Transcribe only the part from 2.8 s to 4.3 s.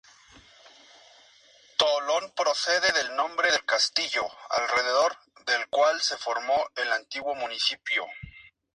del nombre del castillo